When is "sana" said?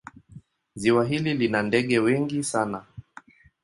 2.43-2.85